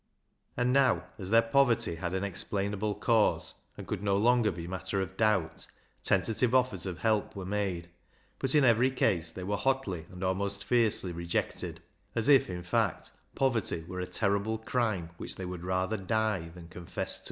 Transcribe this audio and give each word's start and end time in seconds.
And 0.57 0.73
now, 0.73 1.03
as 1.19 1.29
their 1.29 1.43
poverty 1.43 1.93
had 1.97 2.15
an 2.15 2.23
explainable 2.23 2.95
cause, 2.95 3.53
and 3.77 3.85
could 3.85 4.01
no 4.01 4.17
longer 4.17 4.49
be 4.51 4.65
matter 4.65 4.99
of 4.99 5.15
doubt, 5.15 5.67
tentative 6.01 6.55
offers 6.55 6.87
of 6.87 6.97
help 6.97 7.35
were 7.35 7.45
made, 7.45 7.87
but 8.39 8.55
in 8.55 8.63
every 8.63 8.89
case 8.89 9.29
they 9.29 9.43
were 9.43 9.57
hotly 9.57 10.07
and 10.11 10.23
almost 10.23 10.63
fiercely 10.63 11.11
re 11.11 11.27
jected, 11.29 11.77
as 12.15 12.29
if, 12.29 12.49
in 12.49 12.63
fact, 12.63 13.11
poverty 13.35 13.85
were 13.87 13.99
a 13.99 14.07
tei'rible 14.07 14.65
crime 14.65 15.11
which 15.17 15.35
they 15.35 15.45
would 15.45 15.63
rather 15.63 15.97
die 15.97 16.49
than 16.55 16.67
confess 16.67 17.19
to. 17.19 17.19